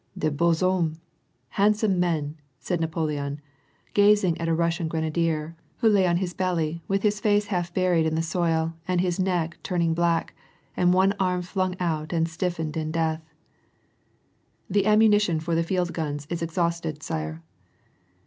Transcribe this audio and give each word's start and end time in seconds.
''De 0.25 0.31
beaux 0.31 0.55
hommes 0.63 0.95
I— 0.97 0.97
handsome 1.61 1.99
men!" 1.99 2.35
said 2.59 2.81
Napoleo% 2.81 3.37
gazing 3.93 4.35
at 4.41 4.47
a 4.47 4.53
Russian 4.55 4.87
grenadier, 4.87 5.55
who 5.77 5.87
lay 5.89 6.07
on 6.07 6.17
his 6.17 6.33
belly 6.33 6.81
with 6.87 7.03
his 7.03 7.19
face 7.19 7.45
half 7.53 7.71
buried 7.71 8.07
in 8.07 8.15
the 8.15 8.23
soil, 8.23 8.73
and 8.87 8.99
his 8.99 9.19
neck 9.19 9.59
tumii^ 9.63 9.93
black, 9.93 10.33
one 10.75 11.13
arm 11.19 11.43
flung 11.43 11.75
out 11.79 12.13
and 12.13 12.27
stiffened 12.27 12.75
in 12.75 12.89
death. 12.89 13.21
<< 13.99 14.69
The 14.71 14.87
ammunition 14.87 15.39
for 15.39 15.53
the 15.53 15.61
field 15.61 15.93
guns 15.93 16.25
is 16.31 16.41
exhausted, 16.41 17.03
sire 17.03 17.43